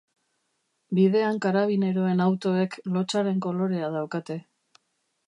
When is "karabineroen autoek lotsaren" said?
1.45-3.45